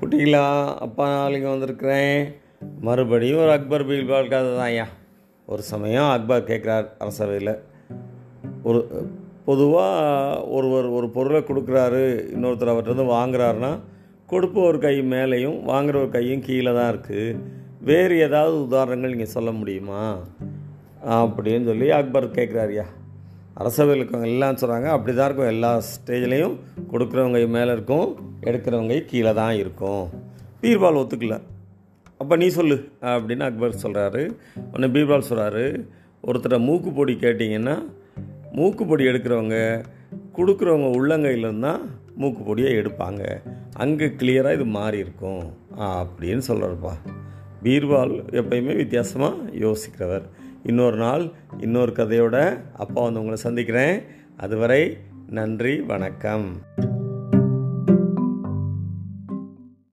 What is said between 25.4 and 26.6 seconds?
எல்லா ஸ்டேஜ்லேயும்